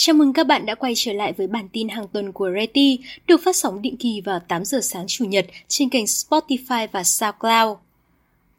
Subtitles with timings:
[0.00, 2.98] Chào mừng các bạn đã quay trở lại với bản tin hàng tuần của Reti,
[3.26, 7.04] được phát sóng định kỳ vào 8 giờ sáng Chủ nhật trên kênh Spotify và
[7.04, 7.78] SoundCloud.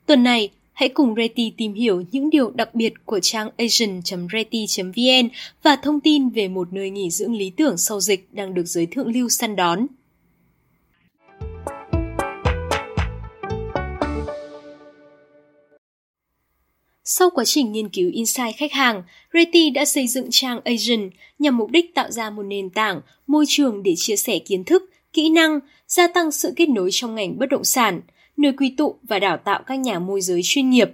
[0.06, 5.30] Tuần này, hãy cùng Reti tìm hiểu những điều đặc biệt của trang asian.reti.vn
[5.64, 8.86] và thông tin về một nơi nghỉ dưỡng lý tưởng sau dịch đang được giới
[8.86, 9.88] thượng lưu săn đón.
[17.12, 21.10] Sau quá trình nghiên cứu insight khách hàng, Reti đã xây dựng trang Asian
[21.40, 24.90] nhằm mục đích tạo ra một nền tảng, môi trường để chia sẻ kiến thức,
[25.14, 28.02] kỹ năng, gia tăng sự kết nối trong ngành bất động sản,
[28.38, 30.90] nơi quy tụ và đào tạo các nhà môi giới chuyên nghiệp.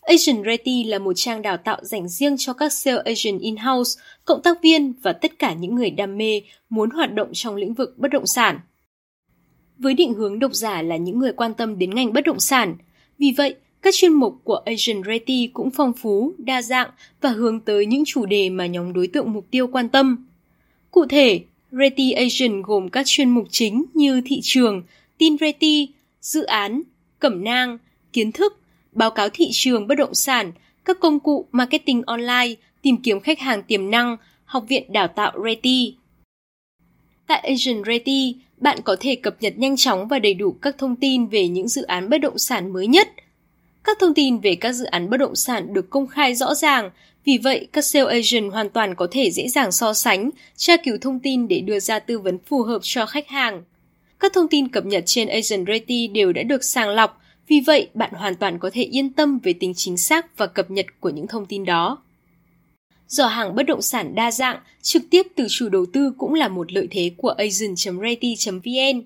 [0.00, 4.42] Asian Reti là một trang đào tạo dành riêng cho các sale agent in-house, cộng
[4.42, 7.98] tác viên và tất cả những người đam mê muốn hoạt động trong lĩnh vực
[7.98, 8.60] bất động sản.
[9.78, 12.76] Với định hướng độc giả là những người quan tâm đến ngành bất động sản,
[13.18, 13.54] vì vậy
[13.86, 18.04] các chuyên mục của Asian Ready cũng phong phú, đa dạng và hướng tới những
[18.06, 20.26] chủ đề mà nhóm đối tượng mục tiêu quan tâm.
[20.90, 24.82] Cụ thể, Ready Asian gồm các chuyên mục chính như thị trường,
[25.18, 25.88] tin Ready,
[26.20, 26.82] dự án,
[27.18, 27.78] cẩm nang,
[28.12, 28.60] kiến thức,
[28.92, 30.52] báo cáo thị trường bất động sản,
[30.84, 35.32] các công cụ marketing online, tìm kiếm khách hàng tiềm năng, học viện đào tạo
[35.44, 35.94] Ready.
[37.26, 40.96] Tại Asian Ready, bạn có thể cập nhật nhanh chóng và đầy đủ các thông
[40.96, 43.08] tin về những dự án bất động sản mới nhất–
[43.86, 46.90] các thông tin về các dự án bất động sản được công khai rõ ràng,
[47.24, 50.96] vì vậy các sale agent hoàn toàn có thể dễ dàng so sánh, tra cứu
[51.00, 53.62] thông tin để đưa ra tư vấn phù hợp cho khách hàng.
[54.20, 57.88] Các thông tin cập nhật trên Agent Ready đều đã được sàng lọc, vì vậy
[57.94, 61.10] bạn hoàn toàn có thể yên tâm về tính chính xác và cập nhật của
[61.10, 61.98] những thông tin đó.
[63.08, 66.48] Giỏ hàng bất động sản đa dạng, trực tiếp từ chủ đầu tư cũng là
[66.48, 69.02] một lợi thế của agent.ready.vn.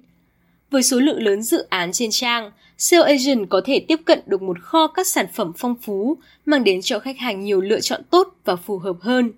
[0.71, 4.43] Với số lượng lớn dự án trên trang, Sale Agent có thể tiếp cận được
[4.43, 8.01] một kho các sản phẩm phong phú, mang đến cho khách hàng nhiều lựa chọn
[8.11, 9.33] tốt và phù hợp hơn.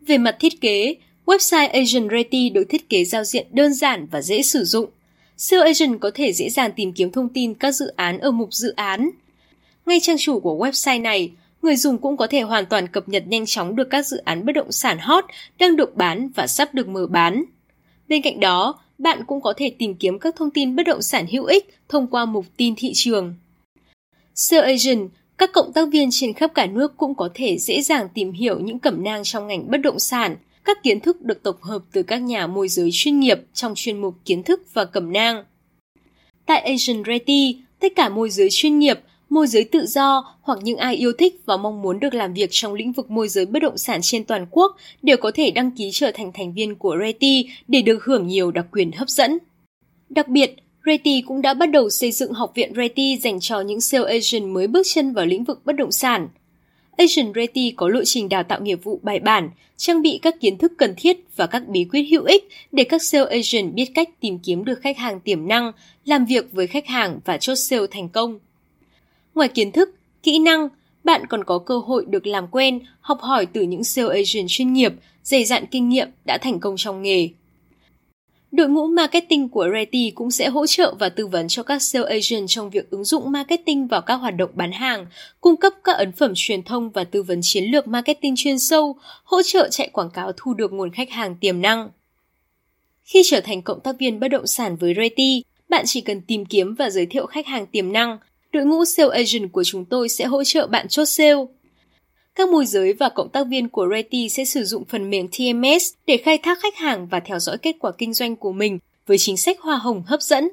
[0.00, 0.94] Về mặt thiết kế,
[1.26, 4.90] website Agent Ready được thiết kế giao diện đơn giản và dễ sử dụng.
[5.36, 8.54] Sale Agent có thể dễ dàng tìm kiếm thông tin các dự án ở mục
[8.54, 9.10] dự án.
[9.86, 11.30] Ngay trang chủ của website này,
[11.62, 14.46] người dùng cũng có thể hoàn toàn cập nhật nhanh chóng được các dự án
[14.46, 15.24] bất động sản hot
[15.58, 17.44] đang được bán và sắp được mở bán.
[18.08, 21.26] Bên cạnh đó, bạn cũng có thể tìm kiếm các thông tin bất động sản
[21.32, 23.34] hữu ích thông qua mục tin thị trường.
[24.34, 28.08] Sale Agent, các cộng tác viên trên khắp cả nước cũng có thể dễ dàng
[28.14, 31.62] tìm hiểu những cẩm nang trong ngành bất động sản, các kiến thức được tổng
[31.62, 35.12] hợp từ các nhà môi giới chuyên nghiệp trong chuyên mục kiến thức và cẩm
[35.12, 35.44] nang.
[36.46, 39.00] Tại Agent Ready, tất cả môi giới chuyên nghiệp
[39.30, 42.48] môi giới tự do hoặc những ai yêu thích và mong muốn được làm việc
[42.50, 45.70] trong lĩnh vực môi giới bất động sản trên toàn quốc đều có thể đăng
[45.70, 49.38] ký trở thành thành viên của Reti để được hưởng nhiều đặc quyền hấp dẫn.
[50.08, 50.56] Đặc biệt,
[50.86, 54.54] Reti cũng đã bắt đầu xây dựng học viện Reti dành cho những sale agent
[54.54, 56.28] mới bước chân vào lĩnh vực bất động sản.
[56.98, 60.58] Agent reti có lộ trình đào tạo nghiệp vụ bài bản, trang bị các kiến
[60.58, 64.08] thức cần thiết và các bí quyết hữu ích để các sale agent biết cách
[64.20, 65.72] tìm kiếm được khách hàng tiềm năng,
[66.04, 68.38] làm việc với khách hàng và chốt sale thành công.
[69.38, 69.90] Ngoài kiến thức,
[70.22, 70.68] kỹ năng,
[71.04, 74.72] bạn còn có cơ hội được làm quen, học hỏi từ những sales agent chuyên
[74.72, 77.28] nghiệp, dày dặn kinh nghiệm đã thành công trong nghề.
[78.52, 82.08] Đội ngũ marketing của Reti cũng sẽ hỗ trợ và tư vấn cho các sales
[82.08, 85.06] agent trong việc ứng dụng marketing vào các hoạt động bán hàng,
[85.40, 88.96] cung cấp các ấn phẩm truyền thông và tư vấn chiến lược marketing chuyên sâu,
[89.24, 91.90] hỗ trợ chạy quảng cáo thu được nguồn khách hàng tiềm năng.
[93.04, 96.44] Khi trở thành cộng tác viên bất động sản với Reti, bạn chỉ cần tìm
[96.44, 98.18] kiếm và giới thiệu khách hàng tiềm năng,
[98.52, 101.44] đội ngũ sale agent của chúng tôi sẽ hỗ trợ bạn chốt sale.
[102.34, 105.92] Các môi giới và cộng tác viên của Reti sẽ sử dụng phần mềm TMS
[106.06, 109.18] để khai thác khách hàng và theo dõi kết quả kinh doanh của mình với
[109.18, 110.48] chính sách hoa hồng hấp dẫn.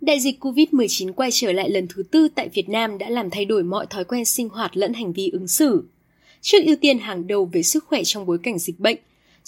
[0.00, 3.44] Đại dịch COVID-19 quay trở lại lần thứ tư tại Việt Nam đã làm thay
[3.44, 5.88] đổi mọi thói quen sinh hoạt lẫn hành vi ứng xử.
[6.40, 8.96] Trước ưu tiên hàng đầu về sức khỏe trong bối cảnh dịch bệnh,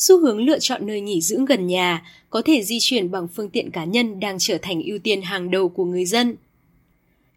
[0.00, 3.50] xu hướng lựa chọn nơi nghỉ dưỡng gần nhà, có thể di chuyển bằng phương
[3.50, 6.36] tiện cá nhân đang trở thành ưu tiên hàng đầu của người dân.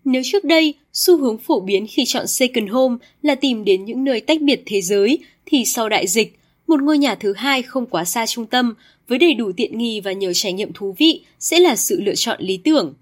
[0.05, 4.03] Nếu trước đây, xu hướng phổ biến khi chọn second home là tìm đến những
[4.03, 7.85] nơi tách biệt thế giới, thì sau đại dịch, một ngôi nhà thứ hai không
[7.85, 8.73] quá xa trung tâm,
[9.07, 12.15] với đầy đủ tiện nghi và nhiều trải nghiệm thú vị sẽ là sự lựa
[12.15, 12.93] chọn lý tưởng.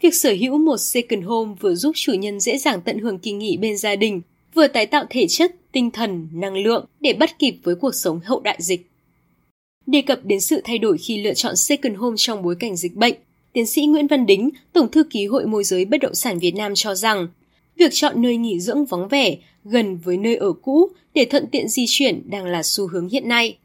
[0.00, 3.32] Việc sở hữu một second home vừa giúp chủ nhân dễ dàng tận hưởng kỳ
[3.32, 4.22] nghỉ bên gia đình,
[4.54, 8.20] vừa tái tạo thể chất, tinh thần, năng lượng để bắt kịp với cuộc sống
[8.24, 8.90] hậu đại dịch.
[9.86, 12.94] Đề cập đến sự thay đổi khi lựa chọn second home trong bối cảnh dịch
[12.94, 13.14] bệnh,
[13.52, 16.54] tiến sĩ Nguyễn Văn Đính, Tổng thư ký Hội môi giới bất động sản Việt
[16.54, 17.28] Nam cho rằng,
[17.76, 21.68] việc chọn nơi nghỉ dưỡng vắng vẻ, gần với nơi ở cũ để thuận tiện
[21.68, 23.56] di chuyển đang là xu hướng hiện nay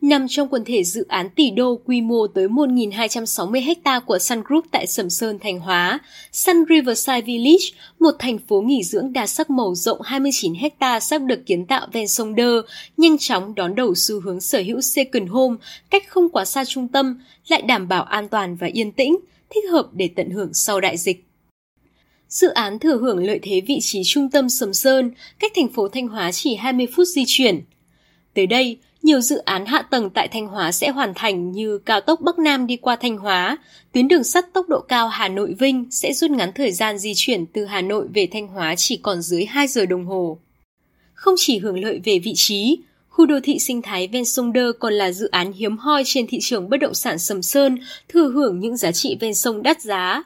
[0.00, 4.42] nằm trong quần thể dự án tỷ đô quy mô tới 1.260 ha của Sun
[4.44, 5.98] Group tại Sầm Sơn, Thanh Hóa.
[6.32, 7.64] Sun Riverside Village,
[7.98, 11.86] một thành phố nghỉ dưỡng đa sắc màu rộng 29 ha sắp được kiến tạo
[11.92, 12.62] ven sông Đơ,
[12.96, 15.56] nhanh chóng đón đầu xu hướng sở hữu second home,
[15.90, 19.16] cách không quá xa trung tâm, lại đảm bảo an toàn và yên tĩnh,
[19.50, 21.24] thích hợp để tận hưởng sau đại dịch.
[22.28, 25.88] Dự án thừa hưởng lợi thế vị trí trung tâm Sầm Sơn, cách thành phố
[25.88, 27.60] Thanh Hóa chỉ 20 phút di chuyển.
[28.34, 32.00] Tới đây, nhiều dự án hạ tầng tại Thanh Hóa sẽ hoàn thành như cao
[32.00, 33.58] tốc Bắc Nam đi qua Thanh Hóa,
[33.92, 37.12] tuyến đường sắt tốc độ cao Hà Nội Vinh sẽ rút ngắn thời gian di
[37.16, 40.38] chuyển từ Hà Nội về Thanh Hóa chỉ còn dưới 2 giờ đồng hồ.
[41.14, 44.72] Không chỉ hưởng lợi về vị trí, khu đô thị sinh thái ven sông Đơ
[44.72, 48.30] còn là dự án hiếm hoi trên thị trường bất động sản Sầm Sơn, thừa
[48.30, 50.22] hưởng những giá trị ven sông đắt giá.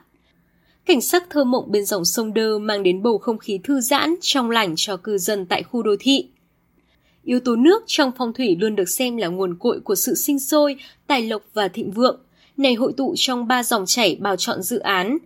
[0.87, 4.15] Cảnh sắc thơ mộng bên dòng sông Đơ mang đến bầu không khí thư giãn,
[4.21, 6.27] trong lành cho cư dân tại khu đô thị.
[7.25, 10.39] Yếu tố nước trong phong thủy luôn được xem là nguồn cội của sự sinh
[10.39, 10.77] sôi,
[11.07, 12.21] tài lộc và thịnh vượng.
[12.57, 15.19] Này hội tụ trong ba dòng chảy bào chọn dự án.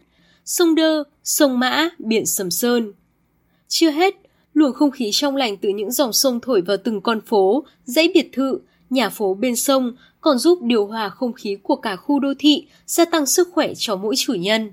[0.45, 2.93] Sông Đơ, sông Mã, biển Sầm Sơn.
[3.69, 4.15] Chưa hết,
[4.55, 8.11] luồng không khí trong lành từ những dòng sông thổi vào từng con phố, dãy
[8.15, 8.59] biệt thự,
[8.91, 12.67] nhà phố bên sông còn giúp điều hòa không khí của cả khu đô thị,
[12.87, 14.73] gia tăng sức khỏe cho mỗi chủ nhân.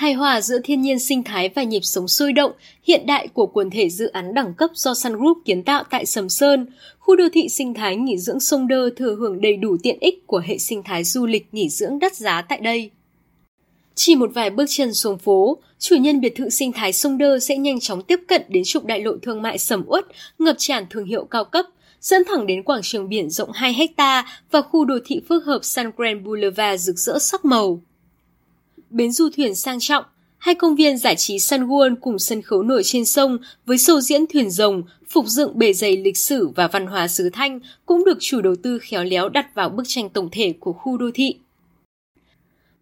[0.00, 2.52] Hài hòa giữa thiên nhiên sinh thái và nhịp sống sôi động,
[2.82, 6.06] hiện đại của quần thể dự án đẳng cấp do Sun Group kiến tạo tại
[6.06, 6.66] Sầm Sơn,
[6.98, 10.26] khu đô thị sinh thái nghỉ dưỡng sông Đơ thừa hưởng đầy đủ tiện ích
[10.26, 12.90] của hệ sinh thái du lịch nghỉ dưỡng đắt giá tại đây.
[13.94, 17.38] Chỉ một vài bước chân xuống phố, chủ nhân biệt thự sinh thái sông Đơ
[17.38, 20.06] sẽ nhanh chóng tiếp cận đến trục đại lộ thương mại sầm uất,
[20.38, 21.66] ngập tràn thương hiệu cao cấp,
[22.00, 25.64] dẫn thẳng đến quảng trường biển rộng 2 hecta và khu đô thị phức hợp
[25.64, 27.80] Sun Grand Boulevard rực rỡ sắc màu
[28.90, 30.04] bến du thuyền sang trọng,
[30.38, 34.00] hai công viên giải trí Sun World cùng sân khấu nổi trên sông với show
[34.00, 38.04] diễn thuyền rồng, phục dựng bề dày lịch sử và văn hóa xứ Thanh cũng
[38.04, 41.10] được chủ đầu tư khéo léo đặt vào bức tranh tổng thể của khu đô
[41.14, 41.34] thị.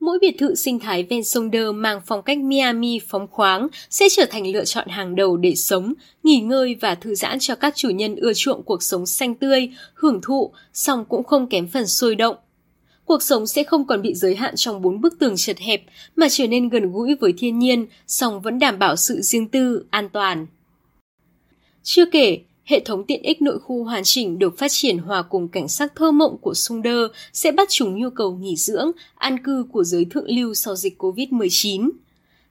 [0.00, 4.08] Mỗi biệt thự sinh thái ven sông Đơ mang phong cách Miami phóng khoáng sẽ
[4.10, 7.76] trở thành lựa chọn hàng đầu để sống, nghỉ ngơi và thư giãn cho các
[7.76, 11.86] chủ nhân ưa chuộng cuộc sống xanh tươi, hưởng thụ, song cũng không kém phần
[11.86, 12.36] sôi động
[13.08, 15.82] cuộc sống sẽ không còn bị giới hạn trong bốn bức tường chật hẹp
[16.16, 19.84] mà trở nên gần gũi với thiên nhiên, song vẫn đảm bảo sự riêng tư,
[19.90, 20.46] an toàn.
[21.82, 25.48] Chưa kể, hệ thống tiện ích nội khu hoàn chỉnh được phát triển hòa cùng
[25.48, 29.38] cảnh sắc thơ mộng của Sung Đơ sẽ bắt chúng nhu cầu nghỉ dưỡng, an
[29.44, 31.90] cư của giới thượng lưu sau dịch COVID-19.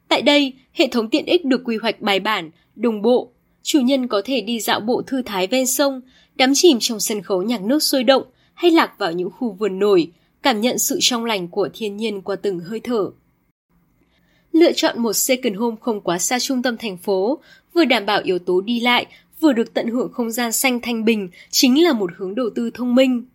[0.07, 3.31] Tại đây, hệ thống tiện ích được quy hoạch bài bản, đồng bộ.
[3.63, 6.01] Chủ nhân có thể đi dạo bộ thư thái ven sông,
[6.36, 8.24] đắm chìm trong sân khấu nhạc nước sôi động
[8.54, 10.12] hay lạc vào những khu vườn nổi,
[10.48, 13.10] cảm nhận sự trong lành của thiên nhiên qua từng hơi thở.
[14.52, 17.40] Lựa chọn một second home không quá xa trung tâm thành phố,
[17.74, 19.06] vừa đảm bảo yếu tố đi lại,
[19.40, 22.70] vừa được tận hưởng không gian xanh thanh bình chính là một hướng đầu tư
[22.74, 23.26] thông minh.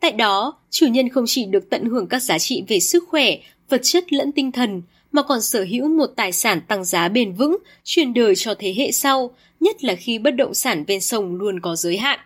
[0.00, 3.36] Tại đó, chủ nhân không chỉ được tận hưởng các giá trị về sức khỏe,
[3.68, 4.82] vật chất lẫn tinh thần,
[5.12, 8.74] mà còn sở hữu một tài sản tăng giá bền vững, truyền đời cho thế
[8.76, 9.30] hệ sau,
[9.60, 12.20] nhất là khi bất động sản ven sông luôn có giới hạn.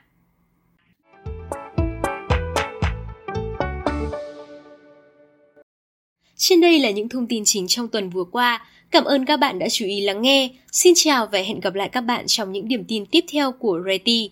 [6.37, 8.67] Trên đây là những thông tin chính trong tuần vừa qua.
[8.91, 10.51] Cảm ơn các bạn đã chú ý lắng nghe.
[10.73, 13.81] Xin chào và hẹn gặp lại các bạn trong những điểm tin tiếp theo của
[13.87, 14.31] Reti.